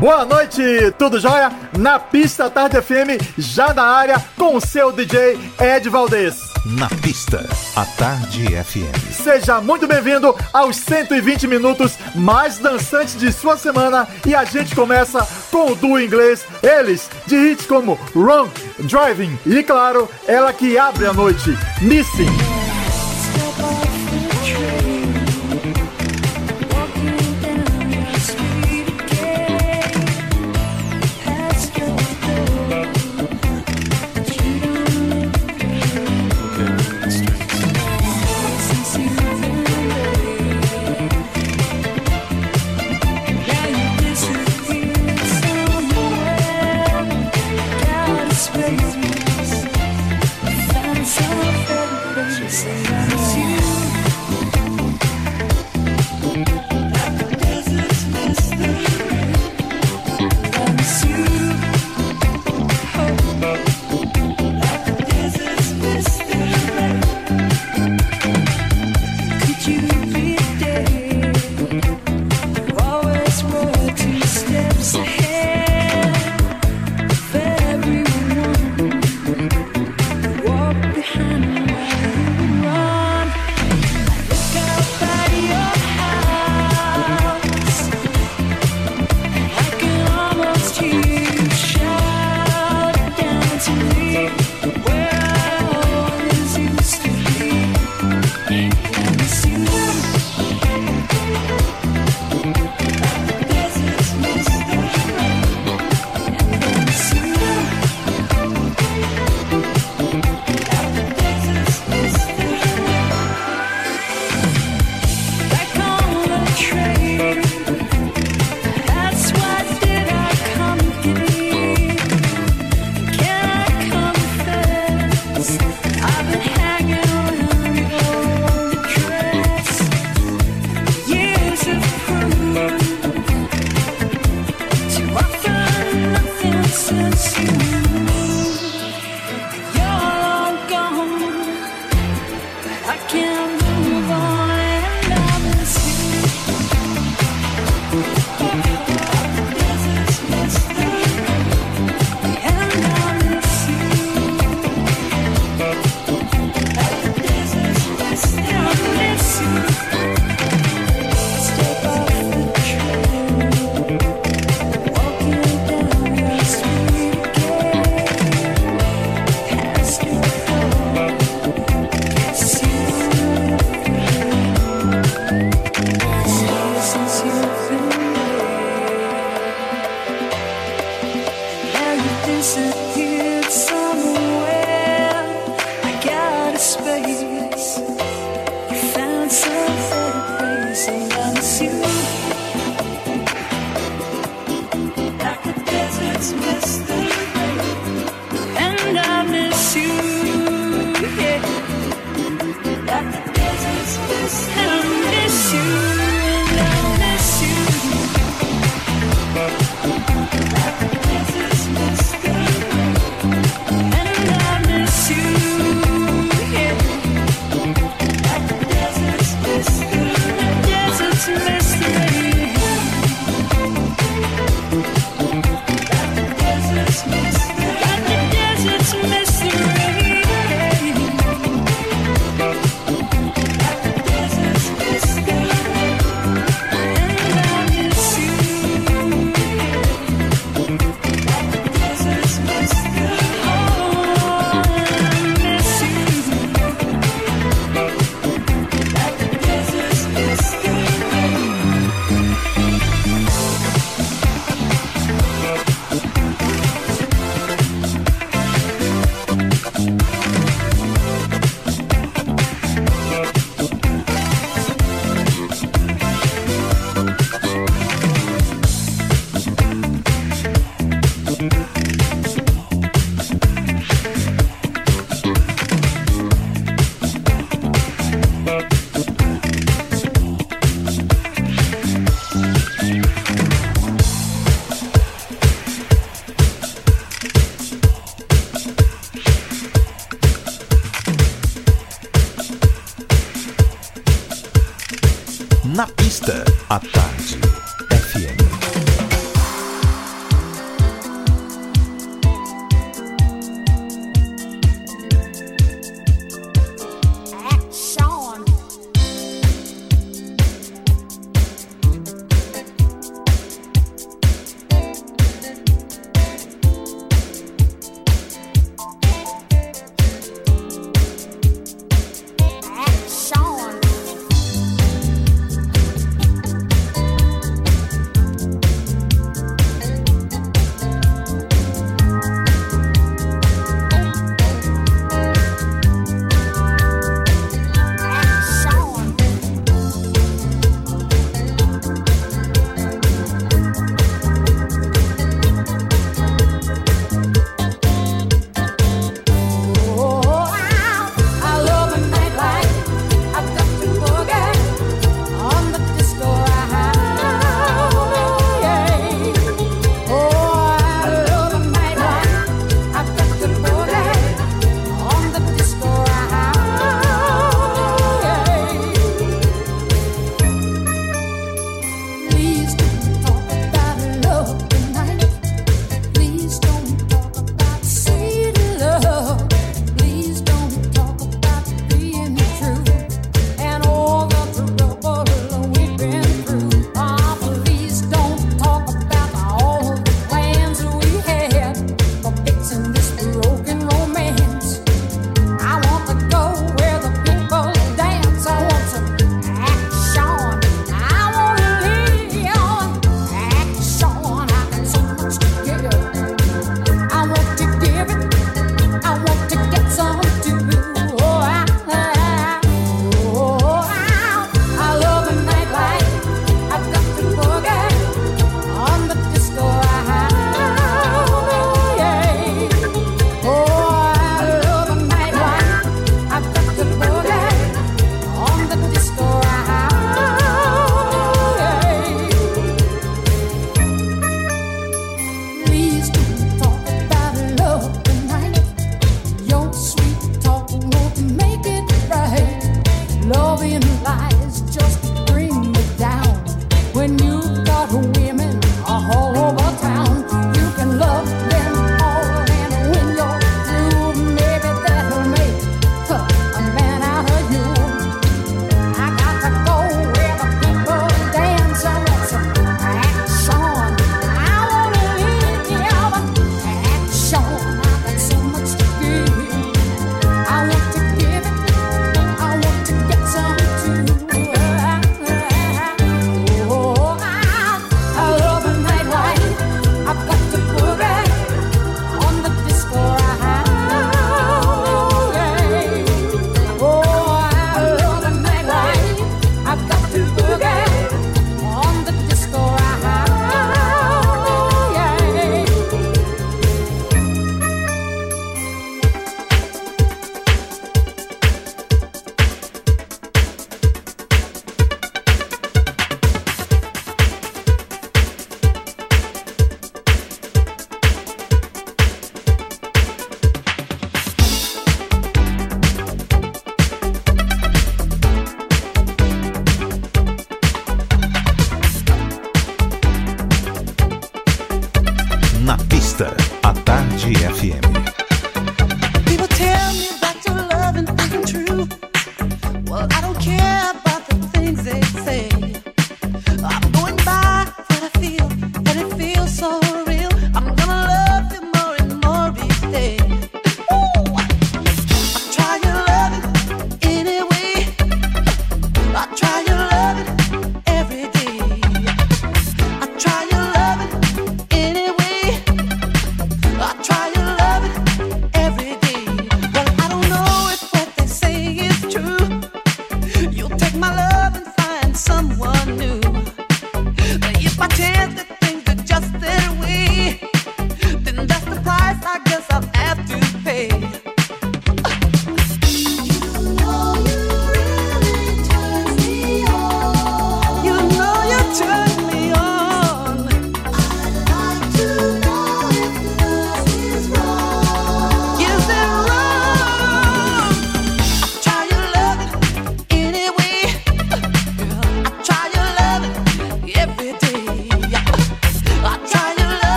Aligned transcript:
Boa 0.00 0.24
noite, 0.24 0.62
tudo 0.98 1.20
jóia? 1.20 1.52
Na 1.78 1.98
pista 1.98 2.48
Tarde 2.48 2.80
FM, 2.80 3.22
já 3.36 3.74
na 3.74 3.82
área, 3.82 4.18
com 4.34 4.56
o 4.56 4.60
seu 4.60 4.90
DJ 4.90 5.38
Ed 5.60 5.90
Valdez. 5.90 6.38
Na 6.64 6.88
pista, 6.88 7.46
a 7.76 7.84
Tarde 7.84 8.46
FM. 8.46 9.12
Seja 9.12 9.60
muito 9.60 9.86
bem-vindo 9.86 10.34
aos 10.54 10.76
120 10.76 11.46
minutos 11.46 11.98
mais 12.14 12.56
dançantes 12.56 13.14
de 13.14 13.30
sua 13.30 13.58
semana 13.58 14.08
e 14.26 14.34
a 14.34 14.42
gente 14.42 14.74
começa 14.74 15.28
com 15.50 15.72
o 15.72 15.76
duo 15.76 16.00
inglês, 16.00 16.46
eles 16.62 17.10
de 17.26 17.36
hits 17.36 17.66
como 17.66 18.00
Run, 18.14 18.48
Driving 18.78 19.38
e, 19.44 19.62
claro, 19.62 20.08
ela 20.26 20.50
que 20.54 20.78
abre 20.78 21.04
a 21.04 21.12
noite, 21.12 21.50
Missing. 21.82 22.59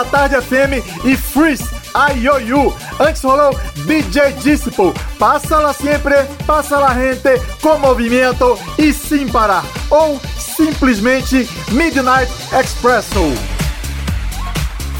da 0.00 0.04
Tarde 0.04 0.40
FM 0.40 1.04
e 1.04 1.16
Freeze, 1.16 1.64
IOU. 1.94 2.74
Antes 2.98 3.22
rolou 3.22 3.58
DJ 3.84 4.32
Disciple, 4.34 4.94
lá 5.18 5.72
Sempre, 5.74 6.14
passa 6.46 6.78
lá 6.78 6.94
Gente, 6.94 7.38
com 7.60 7.78
Movimento 7.78 8.58
e 8.78 8.92
Sim 8.92 9.28
Parar. 9.28 9.64
Ou 9.90 10.18
simplesmente 10.38 11.48
Midnight 11.70 12.32
Expresso. 12.58 13.32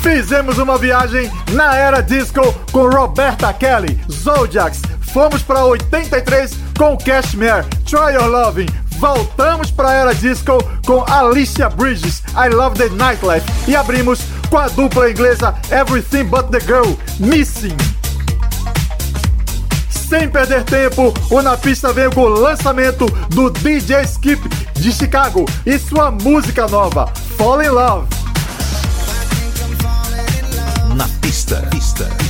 Fizemos 0.02 0.58
uma 0.58 0.76
viagem 0.76 1.30
na 1.52 1.74
era 1.74 2.00
disco 2.02 2.40
com 2.72 2.88
Roberta 2.88 3.52
Kelly, 3.52 3.98
Zodiacs. 4.10 4.82
Fomos 5.12 5.42
para 5.42 5.64
83 5.64 6.52
com 6.76 6.96
Cashmere, 6.96 7.66
Try 7.86 8.14
Your 8.14 8.26
Loving. 8.26 8.68
Voltamos 9.00 9.70
para 9.70 9.88
a 9.88 9.94
era 9.94 10.14
disco 10.14 10.62
com 10.84 11.02
Alicia 11.10 11.70
Bridges, 11.70 12.22
I 12.36 12.54
Love 12.54 12.76
the 12.76 12.94
Nightlife. 12.94 13.46
E 13.66 13.74
abrimos 13.74 14.20
com 14.50 14.58
a 14.58 14.68
dupla 14.68 15.10
inglesa 15.10 15.54
Everything 15.70 16.24
But 16.24 16.50
The 16.50 16.60
Girl, 16.60 16.92
Missing. 17.18 17.76
Sem 19.88 20.28
perder 20.28 20.64
tempo, 20.64 21.14
o 21.30 21.40
Na 21.40 21.56
Pista 21.56 21.92
veio 21.92 22.12
com 22.12 22.22
o 22.22 22.28
lançamento 22.28 23.06
do 23.28 23.48
DJ 23.48 24.02
Skip 24.02 24.40
de 24.74 24.92
Chicago 24.92 25.46
e 25.64 25.78
sua 25.78 26.10
música 26.10 26.66
nova, 26.66 27.06
Fall 27.38 27.62
In 27.62 27.68
Love. 27.68 28.08
Na 30.96 31.08
Pista. 31.20 31.68
pista. 31.70 32.29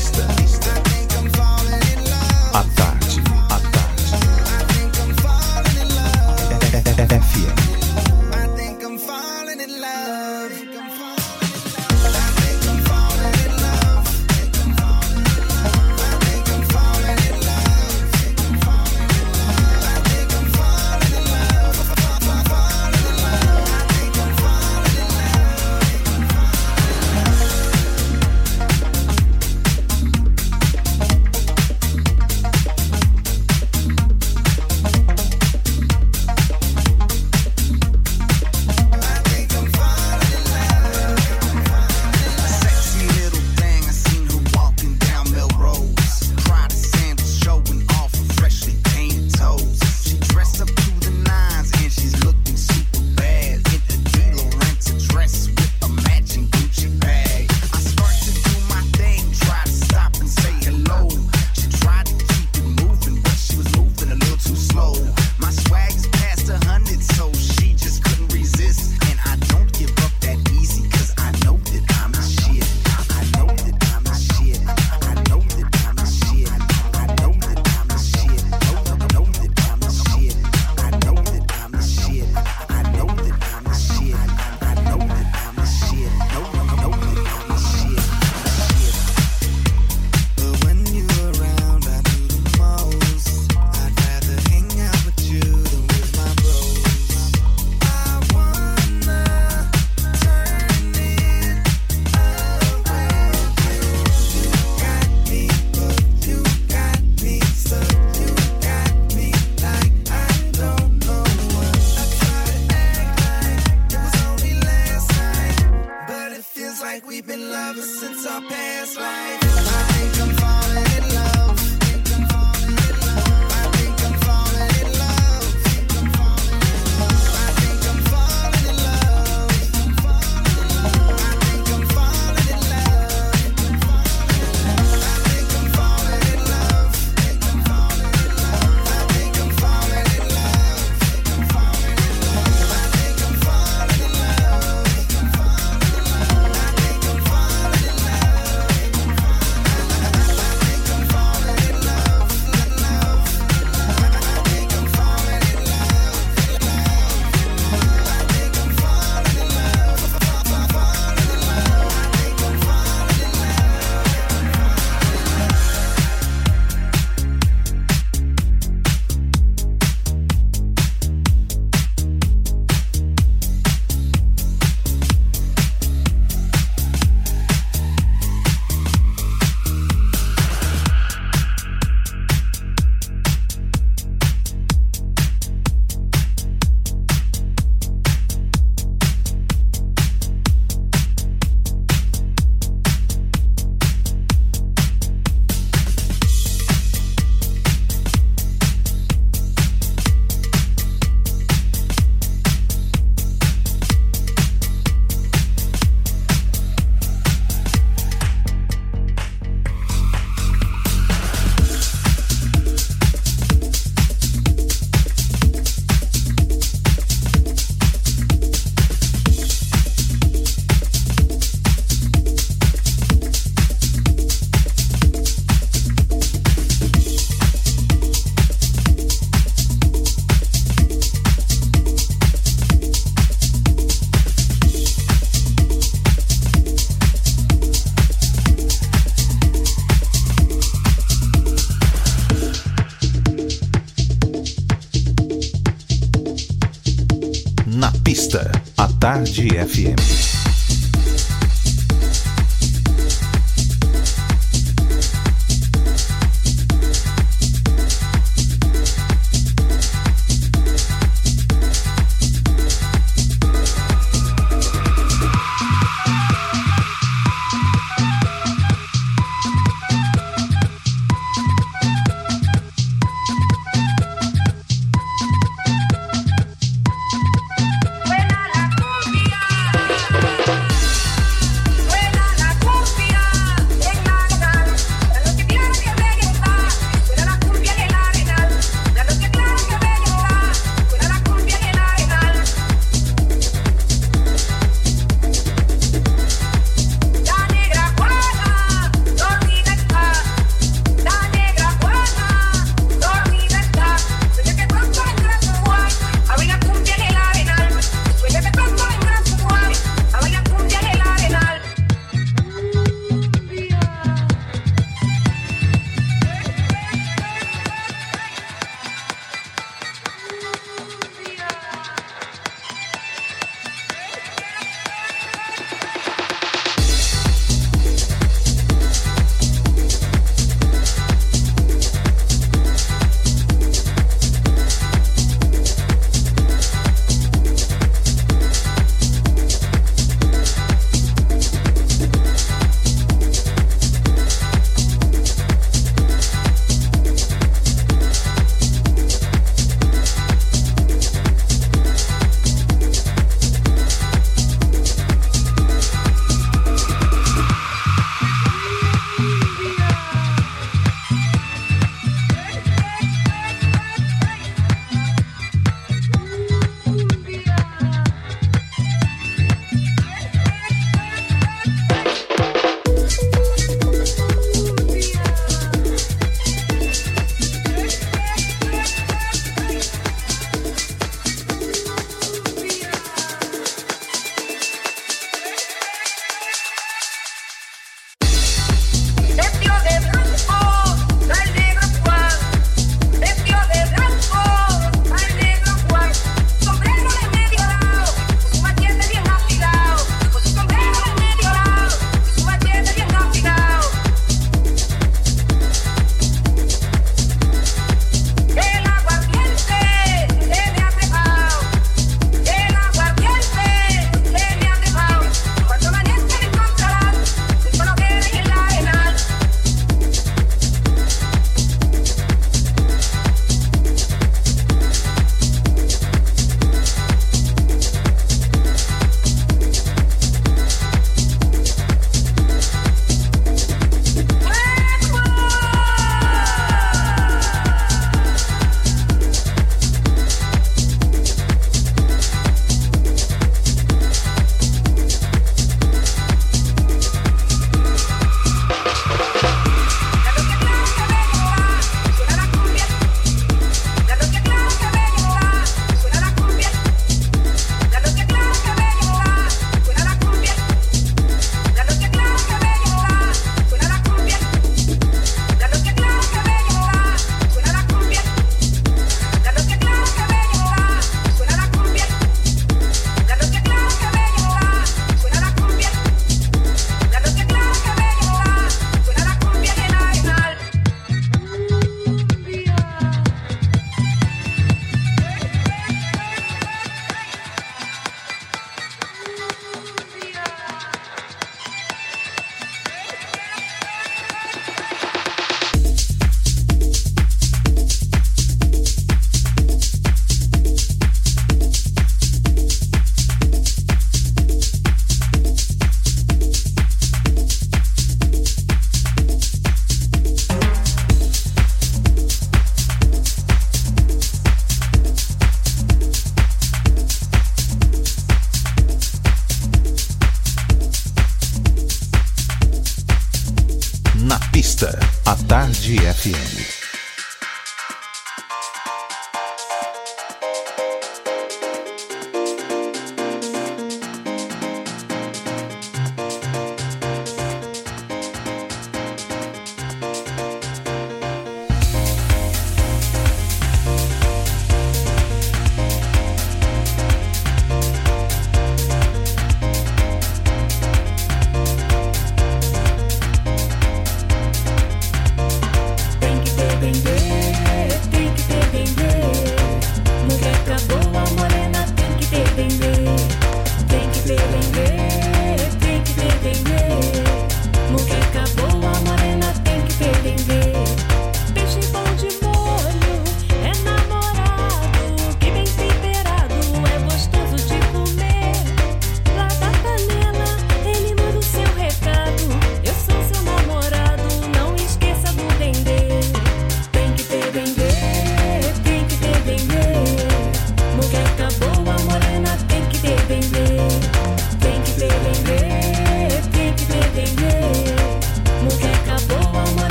A 248.33 248.85
à 248.85 248.88
Tarde 249.01 249.57
FM. 249.57 250.30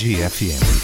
Tarde 0.00 0.22
FM. 0.22 0.79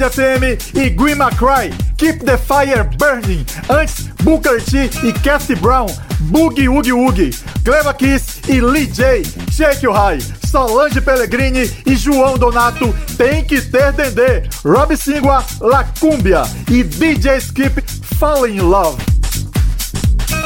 Cidade 0.00 0.04
ATM 0.04 0.58
e 0.74 0.88
Green 0.88 1.16
McCry, 1.16 1.70
Keep 1.98 2.24
the 2.24 2.38
Fire 2.38 2.84
Burning, 2.96 3.44
antes 3.68 4.08
Booker 4.22 4.62
T 4.62 4.88
e 5.06 5.12
Cassie 5.12 5.54
Brown, 5.56 5.88
Boogie 6.20 6.68
Woogie 6.68 6.92
Woogie, 6.92 7.30
Cleva 7.64 7.92
Kiss 7.92 8.40
e 8.48 8.60
Lee 8.62 8.86
J, 8.86 9.22
Shake 9.52 9.84
Your 9.84 9.94
High, 9.94 10.20
Solange 10.46 11.02
Pellegrini 11.02 11.70
e 11.84 11.96
João 11.96 12.38
Donato, 12.38 12.94
Tem 13.18 13.44
Que 13.44 13.60
Ter 13.60 13.92
Dendê, 13.92 14.48
Rob 14.64 14.96
Singua, 14.96 15.44
Lacumbia 15.60 16.42
e 16.70 16.82
DJ 16.82 17.36
Skip, 17.36 17.82
Fall 18.18 18.48
In 18.48 18.60
Love. 18.60 19.02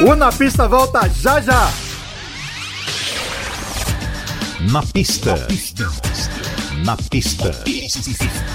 O 0.05 0.15
Na 0.15 0.33
Pista 0.33 0.67
volta 0.67 1.09
já 1.21 1.39
já! 1.39 1.71
Na 4.71 4.81
pista. 4.81 5.35
Na 5.35 5.45
pista. 5.45 5.83
Na 6.83 6.97
pista. 6.97 7.45
Na 7.45 7.53
pista. 7.63 8.54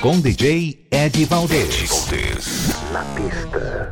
Com 0.00 0.20
DJ 0.20 0.78
Ed 0.90 1.24
Valdez. 1.26 2.06
Na 2.92 3.04
pista. 3.14 3.90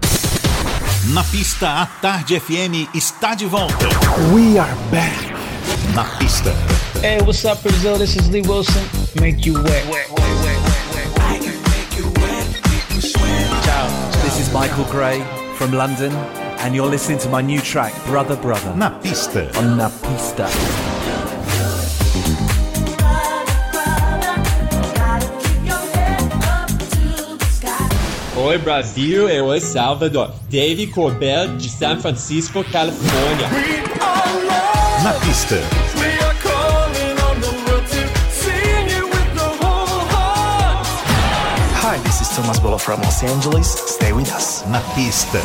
Na 1.13 1.25
pista, 1.25 1.83
a 1.83 1.87
Tarde 1.87 2.39
FM 2.41 2.89
está 2.95 3.35
de 3.35 3.47
volta. 3.47 3.87
We 4.33 4.59
are 4.59 4.75
back. 4.91 5.35
Na 5.95 6.05
pista. 6.19 6.53
Hey, 7.03 7.21
what's 7.23 7.45
up, 7.45 7.61
Brazil? 7.63 7.99
This 7.99 8.17
is 8.17 8.29
Lee 8.31 8.43
Wilson. 8.43 8.83
Make 9.21 9.47
you 9.49 9.55
wet. 9.63 9.85
Ciao, 13.65 13.89
this 14.23 14.39
is 14.41 14.53
Michael 14.53 14.85
Gray 14.91 15.21
from 15.57 15.73
London, 15.73 16.13
and 16.61 16.75
you're 16.75 16.89
listening 16.89 17.19
to 17.19 17.29
my 17.29 17.41
new 17.43 17.61
track, 17.61 17.93
Brother 18.07 18.37
Brother, 18.37 18.75
Na 18.77 18.91
pista. 19.01 19.51
on 19.59 19.77
Na 19.77 19.89
Pista. 19.91 20.49
Oi 28.47 28.59
Brasil, 28.59 29.29
eu 29.29 29.53
é 29.53 29.59
Salvador. 29.59 30.31
Dave 30.49 30.87
Corbell 30.87 31.57
de 31.57 31.69
San 31.69 31.99
Francisco, 31.99 32.63
Califórnia. 32.63 33.49
Na 35.03 35.13
pista. 35.15 35.57
Hi, 41.83 41.99
this 42.05 42.21
is 42.21 42.29
Thomas 42.37 42.61
Bolo 42.61 42.79
from 42.79 43.01
Los 43.03 43.25
Angeles. 43.25 43.67
Stay 43.67 44.13
with 44.13 44.33
us. 44.33 44.63
Na 44.69 44.81
pista. 44.95 45.41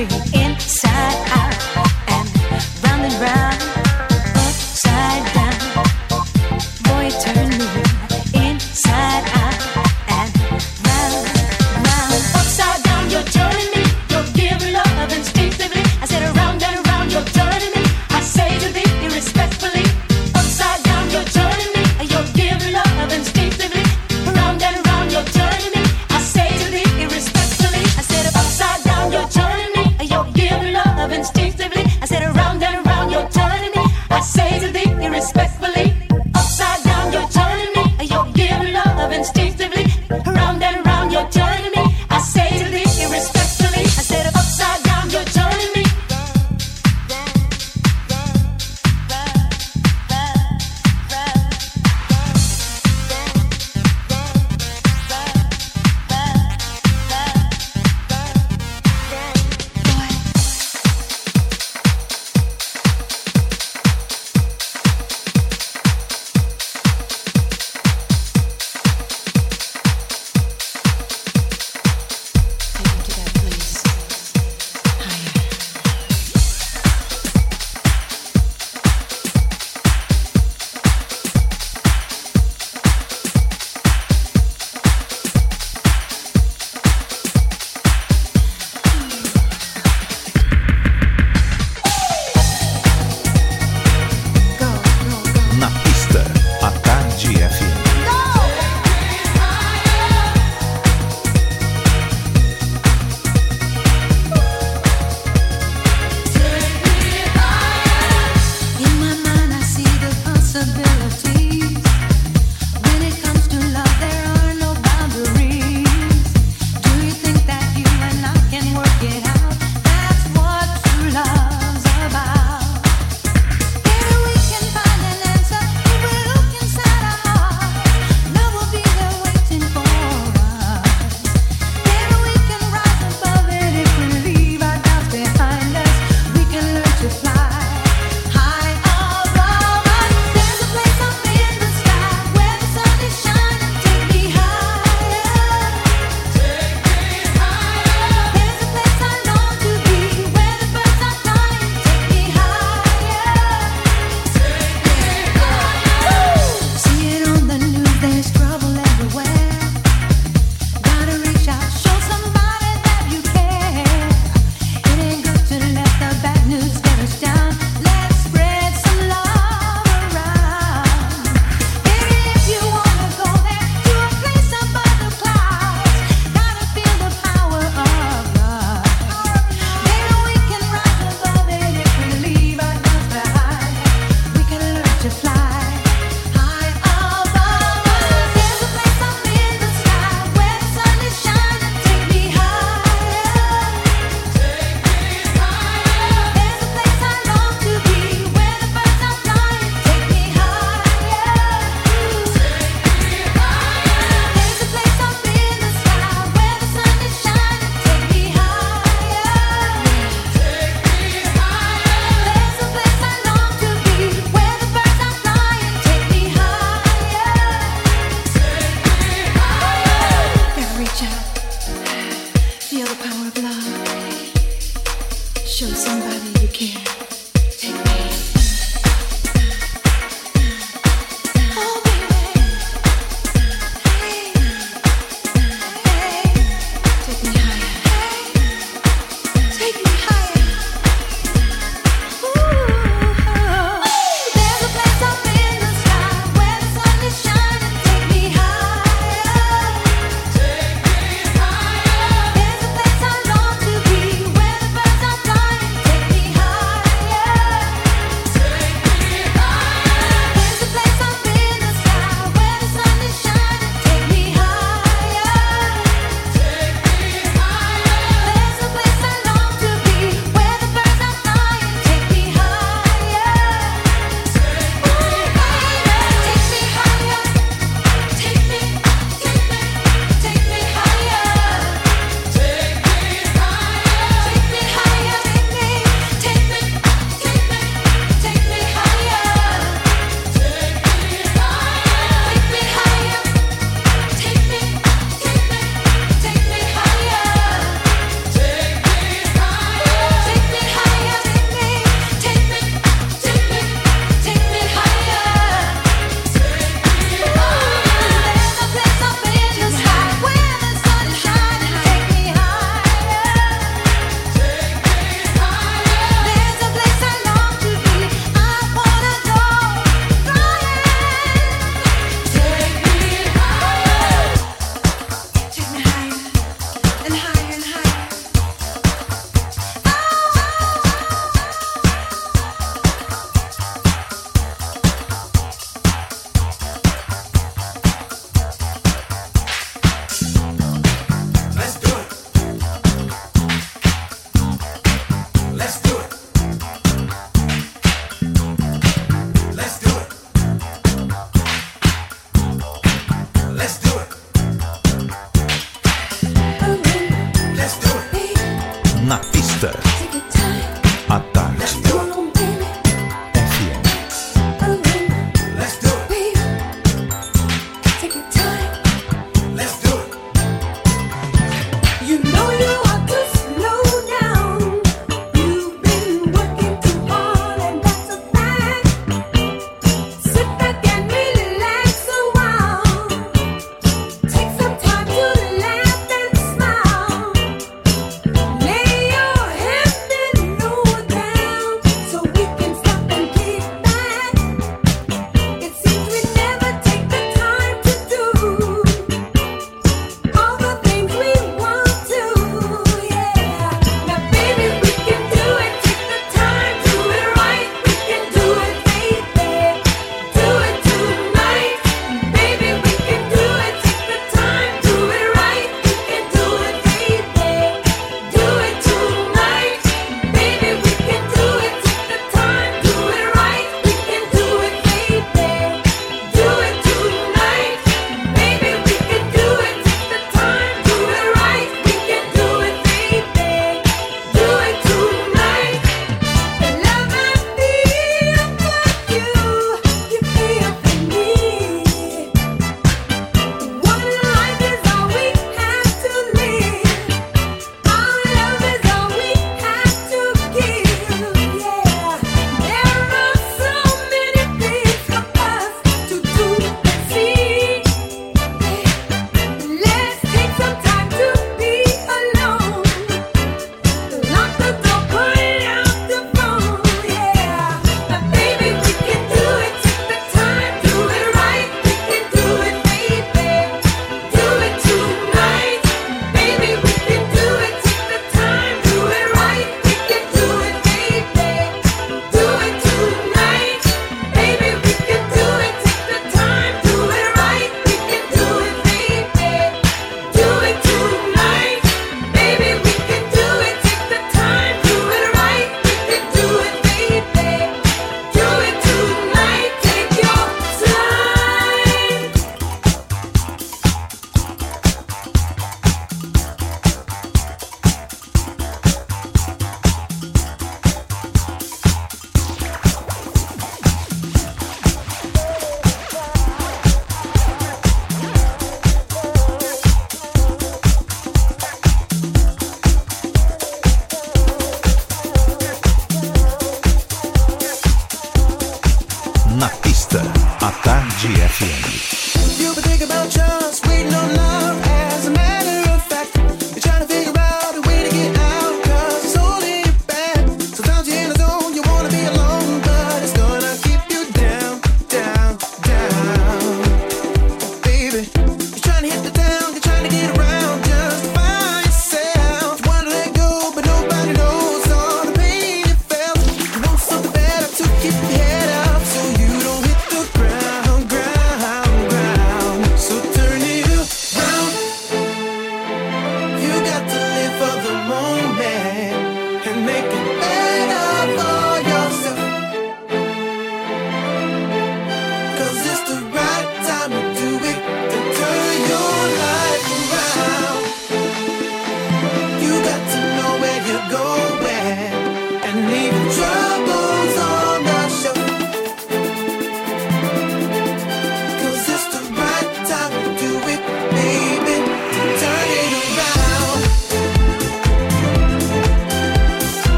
you 0.00 0.39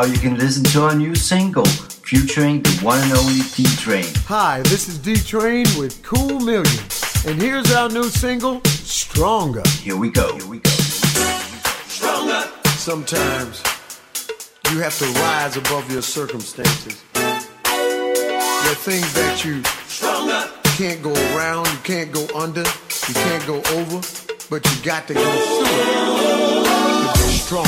now 0.00 0.06
you 0.06 0.18
can 0.18 0.38
listen 0.38 0.64
to 0.64 0.82
our 0.82 0.94
new 0.94 1.14
single 1.14 1.66
featuring 1.66 2.62
the 2.62 2.70
one 2.80 2.98
and 3.02 3.12
only 3.12 3.40
D 3.54 3.64
Train. 3.76 4.06
Hi, 4.28 4.62
this 4.62 4.88
is 4.88 4.96
D 4.96 5.14
Train 5.14 5.66
with 5.78 6.02
Cool 6.02 6.40
Million, 6.40 6.80
and 7.26 7.38
here's 7.40 7.70
our 7.74 7.90
new 7.90 8.04
single, 8.04 8.62
Stronger. 8.64 9.62
Here 9.82 9.96
we 9.96 10.10
go. 10.10 10.38
Here 10.38 10.46
we 10.46 10.60
go. 10.60 10.70
Stronger. 10.70 12.48
Sometimes 12.78 13.62
you 14.70 14.78
have 14.78 14.98
to 15.00 15.04
rise 15.20 15.58
above 15.58 15.92
your 15.92 16.00
circumstances. 16.00 17.04
There 17.12 18.72
are 18.72 18.74
things 18.74 19.12
that 19.12 19.44
you 19.44 19.62
Stronger. 19.86 20.48
can't 20.78 21.02
go 21.02 21.12
around, 21.34 21.66
you 21.66 21.78
can't 21.84 22.10
go 22.10 22.26
under, 22.34 22.64
you 23.06 23.14
can't 23.14 23.46
go 23.46 23.56
over, 23.76 24.00
but 24.48 24.64
you 24.64 24.82
got 24.82 25.06
to 25.08 25.14
go 25.14 25.20
through 25.20 25.66
it 25.68 27.16
to 27.16 27.22
be 27.26 27.36
strong. 27.36 27.66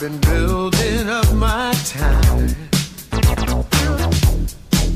I've 0.00 0.04
been 0.12 0.20
building 0.20 1.08
up 1.08 1.32
my 1.34 1.74
time. 1.84 2.54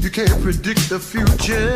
You 0.00 0.10
can't 0.10 0.40
predict 0.40 0.88
the 0.90 1.00
future. 1.00 1.74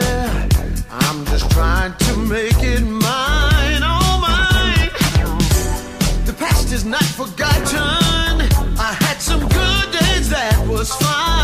I'm 0.92 1.24
just 1.26 1.50
trying 1.50 1.96
to 1.96 2.16
make 2.18 2.62
it 2.62 2.82
mine, 2.82 3.82
oh 3.82 4.20
mine. 4.22 4.90
The 6.24 6.34
past 6.38 6.70
is 6.72 6.84
not 6.84 7.02
forgotten. 7.02 8.46
I 8.78 8.96
had 9.00 9.20
some 9.20 9.40
good 9.40 9.90
days 9.90 10.30
that 10.30 10.64
was 10.68 10.94
fine, 10.94 11.35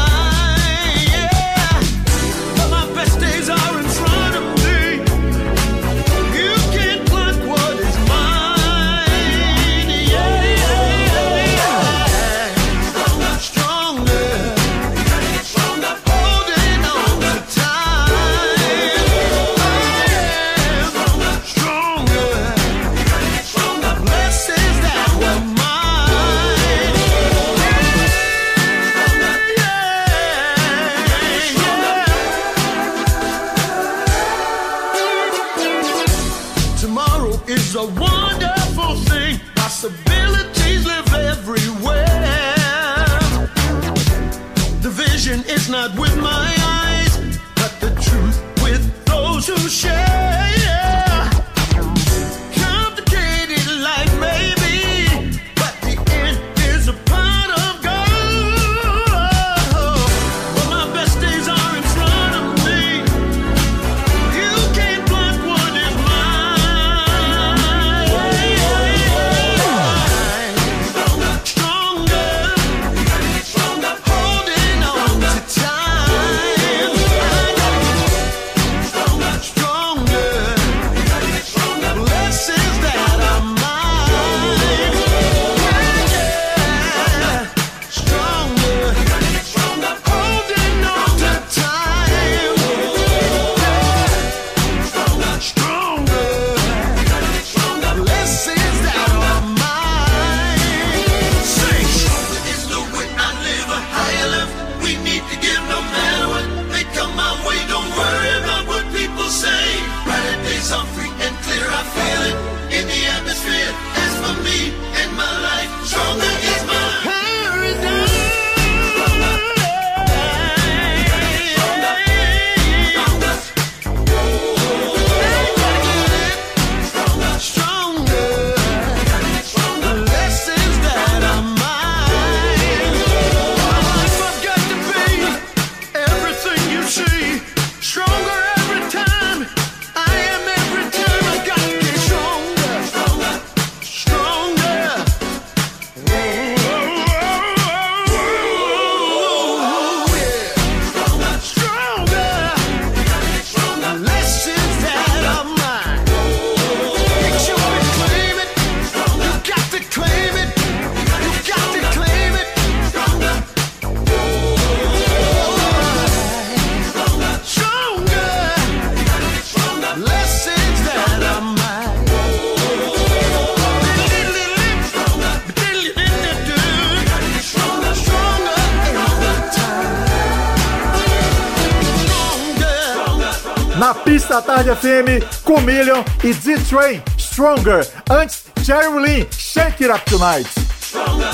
FM, 184.76 185.42
com 185.44 185.60
Million 185.60 186.02
e 186.24 186.32
D-Train, 186.32 187.02
Stronger. 187.18 187.86
Antes, 188.10 188.44
Jerry 188.62 188.98
Lynn, 189.00 189.26
Shake 189.30 189.84
It 189.84 189.90
Up 189.92 190.04
Tonight. 190.10 190.48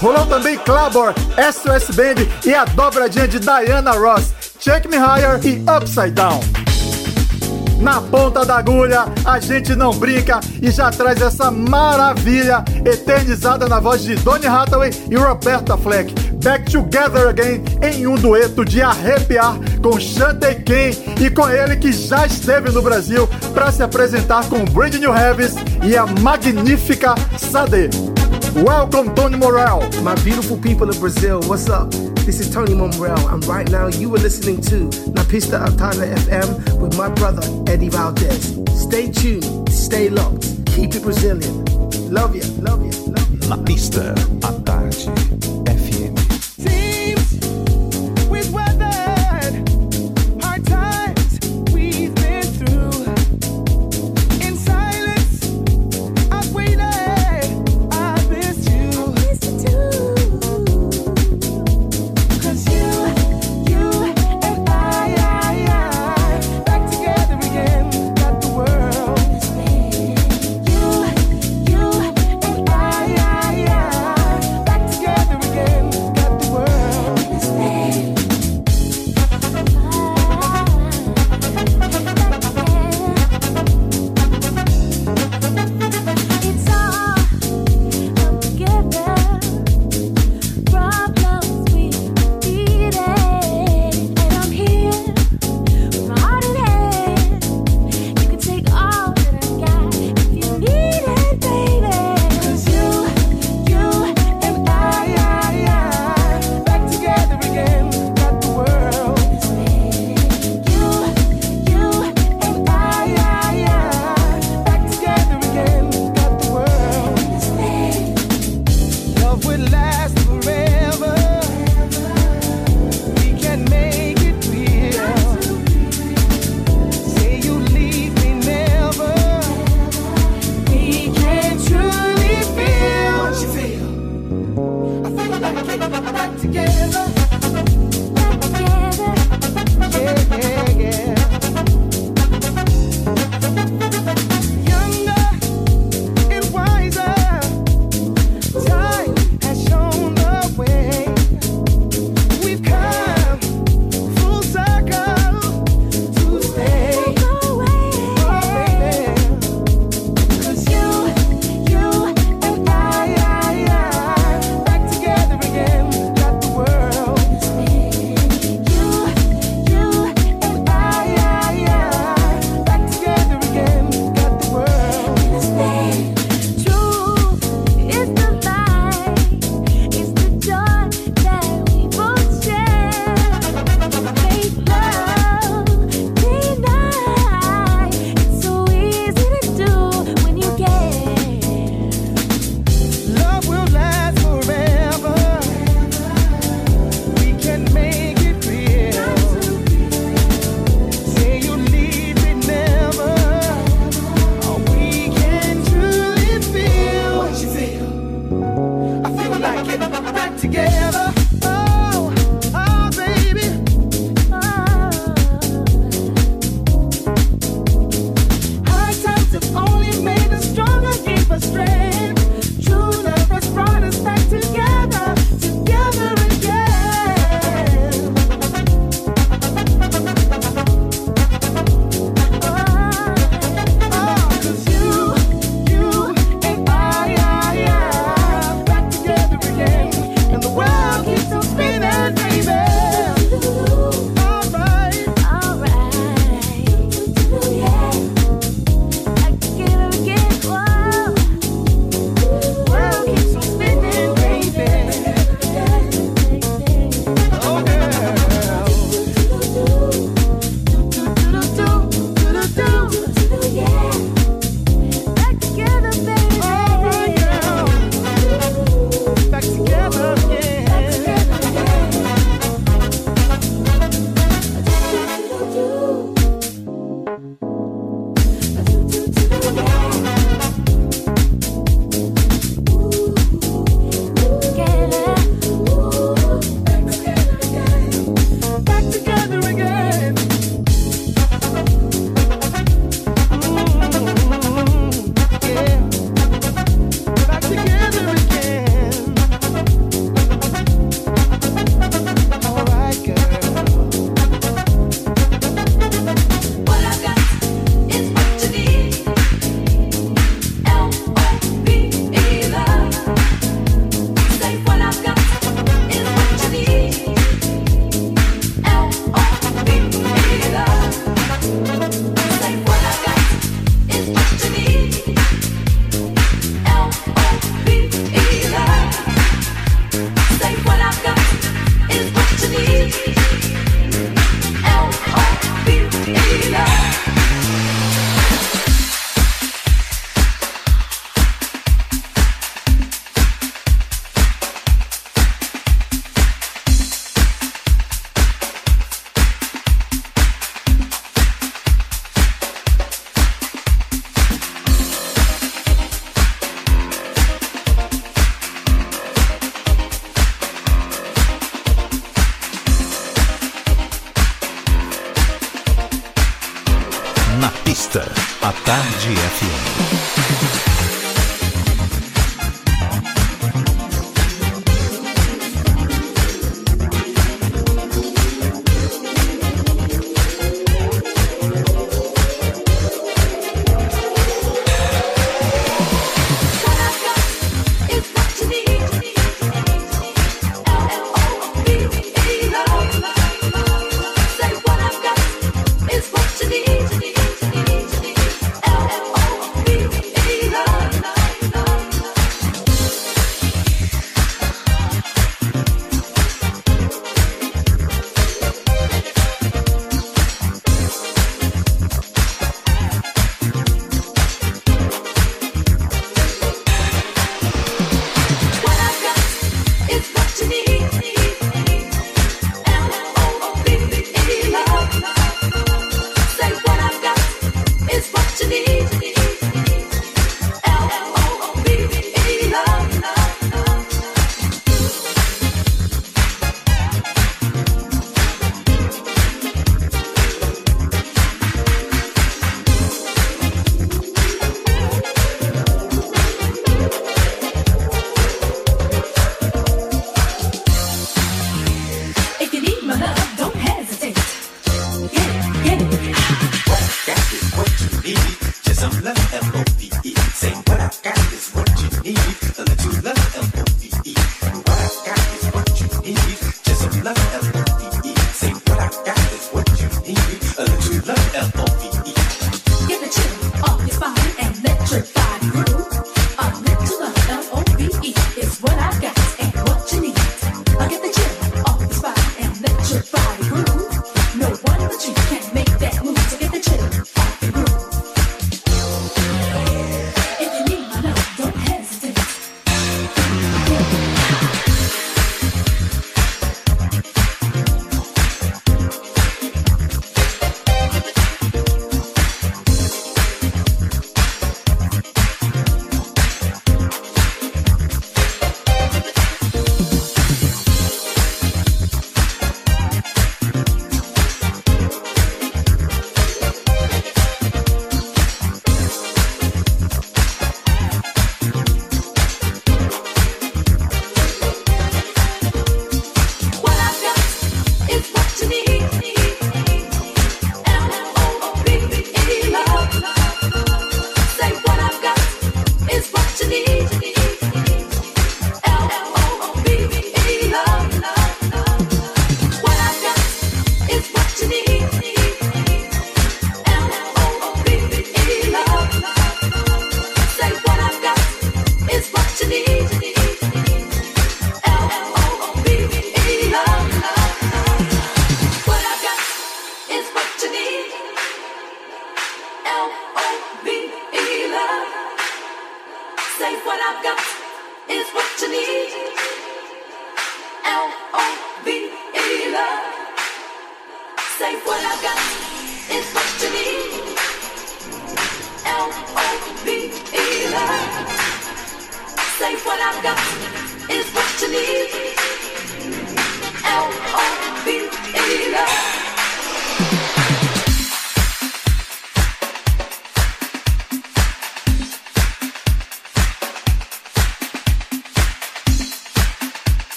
Rolou 0.00 0.26
também 0.26 0.58
Clabor, 0.58 1.14
SOS 1.36 1.94
Band 1.94 2.26
e 2.44 2.54
a 2.54 2.64
dobradinha 2.64 3.28
de 3.28 3.38
Diana 3.38 3.92
Ross, 3.92 4.32
Check 4.58 4.86
Me 4.86 4.96
Higher 4.96 5.40
e 5.44 5.62
Upside 5.70 6.10
Down. 6.12 6.40
Na 7.82 8.00
ponta 8.00 8.44
da 8.44 8.58
agulha, 8.58 9.06
a 9.24 9.40
gente 9.40 9.74
não 9.74 9.92
brinca 9.92 10.38
e 10.60 10.70
já 10.70 10.90
traz 10.90 11.20
essa 11.20 11.50
maravilha 11.50 12.64
eternizada 12.84 13.66
na 13.66 13.80
voz 13.80 14.04
de 14.04 14.14
Donny 14.14 14.46
Hathaway 14.46 14.90
e 15.10 15.16
Roberta 15.16 15.76
Fleck. 15.76 16.14
Back 16.44 16.70
Together 16.70 17.28
Again 17.28 17.64
em 17.82 18.06
um 18.06 18.14
dueto 18.14 18.64
de 18.64 18.80
arrepiar 18.80 19.56
com 19.82 19.98
Shante 19.98 20.54
Ken 20.64 20.92
e 21.20 21.30
com 21.30 21.48
ele 21.48 21.76
que 21.76 21.92
já 21.92 22.26
esteve 22.26 22.70
no 22.70 22.82
Brasil 22.82 23.28
para 23.54 23.70
se 23.72 23.82
apresentar 23.82 24.48
com 24.48 24.64
Brand 24.66 24.94
New 24.94 25.14
Heavies 25.14 25.54
e 25.84 25.96
a 25.96 26.06
magnífica 26.06 27.14
Sade. 27.38 27.90
Welcome, 28.54 29.14
Tony 29.14 29.36
Morel. 29.36 29.80
My 30.02 30.14
beautiful 30.22 30.58
people 30.58 30.88
of 30.88 30.98
Brazil, 31.00 31.40
what's 31.46 31.68
up? 31.68 31.90
This 32.26 32.38
is 32.38 32.50
Tony 32.50 32.74
Morel, 32.74 33.18
and 33.28 33.44
right 33.46 33.68
now 33.70 33.88
you 33.88 34.14
are 34.14 34.20
listening 34.20 34.60
to 34.62 34.90
Na 35.12 35.24
Pista 35.24 35.58
Altana 35.58 36.14
FM 36.28 36.78
with 36.80 36.96
my 36.96 37.08
brother 37.08 37.42
Eddie 37.66 37.88
Valdez. 37.88 38.58
Stay 38.74 39.10
tuned, 39.10 39.68
stay 39.70 40.08
locked, 40.10 40.46
keep 40.66 40.94
it 40.94 41.02
Brazilian. 41.02 41.64
Love 42.10 42.36
ya, 42.36 42.44
love 42.60 42.84
ya, 42.84 42.92
love 43.06 43.40
ya. 43.40 43.48
Na 43.48 43.56
pista, 43.56 44.14
à 44.42 44.52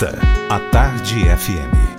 A 0.00 0.60
Tarde 0.70 1.28
FM. 1.28 1.97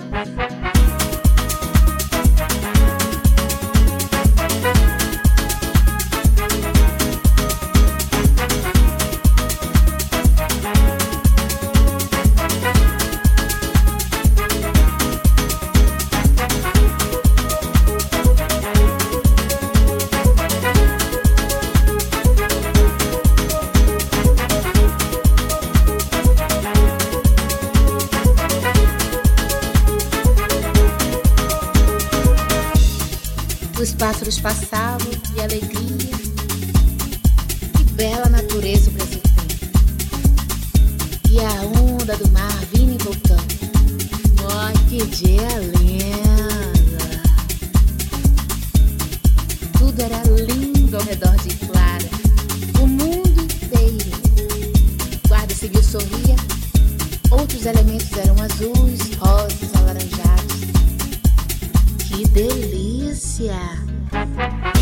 Pássaros 34.00 34.40
passavam 34.40 35.10
de 35.10 35.40
alegria. 35.42 36.16
Que 37.76 37.84
bela 37.92 38.30
natureza 38.30 38.88
o 38.88 38.94
Brasil 38.94 39.20
tem. 39.20 39.34
E 41.34 41.38
a 41.38 41.52
onda 41.92 42.16
do 42.16 42.26
mar 42.30 42.58
vindo 42.72 42.98
e 42.98 43.04
voltando. 43.04 43.44
Ai, 44.56 44.72
que 44.88 45.04
dia! 45.04 45.50
Tudo 49.78 50.00
era 50.00 50.22
lindo 50.46 50.96
ao 50.96 51.02
redor 51.02 51.36
de 51.36 51.54
Clara. 51.66 52.08
O 52.80 52.86
mundo 52.86 53.42
inteiro. 53.42 54.10
Guarda 55.28 55.54
seguiu 55.54 55.82
sorria. 55.82 56.36
Outros 57.30 57.66
elementos 57.66 58.10
eram 58.16 58.36
azuis, 58.42 59.14
rosas, 59.16 59.74
alaranjados. 59.74 60.60
Que 62.08 62.26
delícia! 62.28 63.89
Tudo 64.36 64.79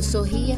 Guarda 0.00 0.24
Civil 0.24 0.49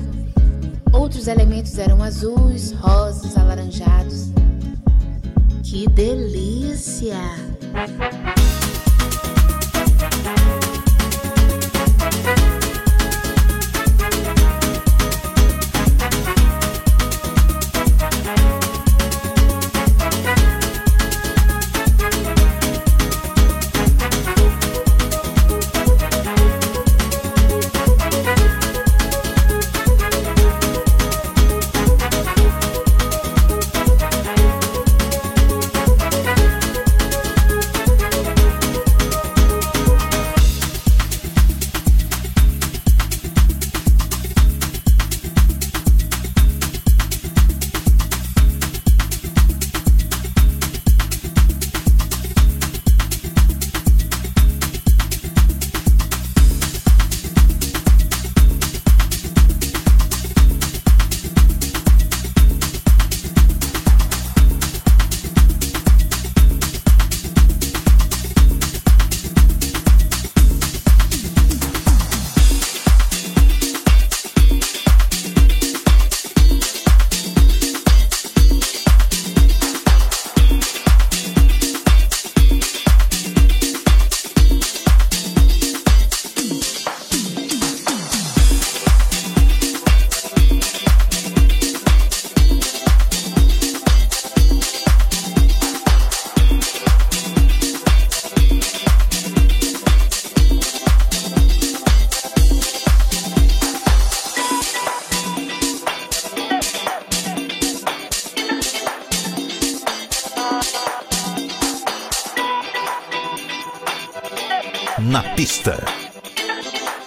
Na 115.10 115.20
pista, 115.34 115.82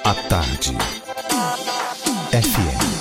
a 0.04 0.14
Tarde 0.28 0.76
FM. 2.34 2.95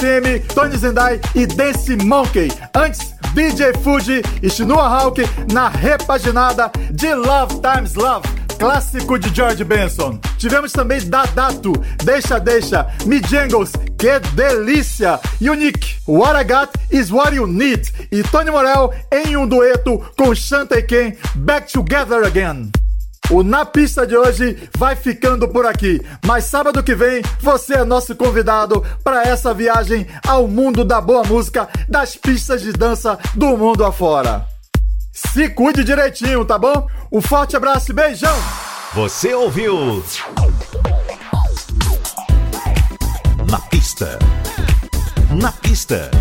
FM, 0.00 0.54
Tony 0.54 0.76
Zendai 0.78 1.20
e 1.34 1.46
Dance 1.46 1.94
Monkey. 1.96 2.50
Antes, 2.74 3.14
DJ 3.34 3.74
Fuji 3.82 4.22
e 4.42 4.48
Shinua 4.48 4.88
Hawk 4.88 5.20
na 5.52 5.68
repaginada 5.68 6.72
de 6.90 7.14
Love 7.14 7.60
Times 7.60 7.94
Love, 7.96 8.26
clássico 8.58 9.18
de 9.18 9.28
George 9.34 9.62
Benson. 9.62 10.18
Tivemos 10.38 10.72
também 10.72 11.06
Dadato, 11.06 11.72
Deixa 12.02 12.40
Deixa, 12.40 12.86
Me 13.04 13.20
Jangles, 13.28 13.72
que 13.98 14.18
delícia! 14.34 15.20
Unique, 15.38 15.96
What 16.08 16.40
I 16.40 16.44
Got 16.44 16.70
Is 16.90 17.10
What 17.10 17.34
You 17.34 17.46
Need 17.46 17.92
e 18.10 18.22
Tony 18.22 18.50
Morel 18.50 18.94
em 19.12 19.36
um 19.36 19.46
dueto 19.46 19.98
com 20.16 20.34
Shanta 20.34 20.80
Ken, 20.80 21.14
Back 21.34 21.70
Together 21.70 22.24
Again. 22.24 22.70
O 23.30 23.44
Na 23.44 23.64
Pista 23.64 24.04
de 24.04 24.16
hoje 24.16 24.56
vai 24.76 24.96
ficando 24.96 25.46
por 25.46 25.64
aqui, 25.64 26.02
mas 26.30 26.44
sábado 26.44 26.80
que 26.80 26.94
vem 26.94 27.22
você 27.40 27.78
é 27.78 27.84
nosso 27.84 28.14
convidado 28.14 28.84
para 29.02 29.24
essa 29.24 29.52
viagem 29.52 30.06
ao 30.24 30.46
mundo 30.46 30.84
da 30.84 31.00
boa 31.00 31.24
música, 31.24 31.68
das 31.88 32.14
pistas 32.14 32.62
de 32.62 32.70
dança 32.72 33.18
do 33.34 33.56
mundo 33.56 33.84
afora. 33.84 34.46
Se 35.12 35.48
cuide 35.48 35.82
direitinho, 35.82 36.44
tá 36.44 36.56
bom? 36.56 36.86
Um 37.10 37.20
forte 37.20 37.56
abraço 37.56 37.90
e 37.90 37.94
beijão! 37.94 38.36
Você 38.94 39.34
ouviu? 39.34 40.04
Na 43.50 43.58
pista. 43.62 44.16
Na 45.30 45.50
pista 45.50 46.12